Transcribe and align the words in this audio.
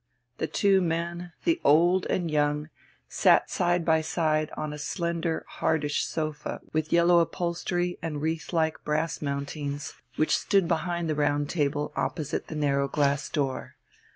The 0.39 0.47
two 0.47 0.81
men, 0.81 1.31
the 1.43 1.61
old 1.63 2.07
and 2.07 2.31
young, 2.31 2.69
sat 3.07 3.51
side 3.51 3.85
by 3.85 4.01
side 4.01 4.49
on 4.57 4.73
a 4.73 4.79
slender, 4.79 5.45
hardish 5.47 6.05
sofa 6.05 6.59
with 6.73 6.91
yellow 6.91 7.19
upholstery 7.19 7.99
and 8.01 8.19
wreath 8.19 8.51
like 8.51 8.83
brass 8.83 9.21
mountings, 9.21 9.93
which 10.15 10.35
stood 10.39 10.67
behind 10.67 11.07
the 11.07 11.13
round 11.13 11.51
table 11.51 11.93
opposite 11.95 12.47
the 12.47 12.55
narrow 12.55 12.87
glass 12.87 13.29
door. 13.29 13.75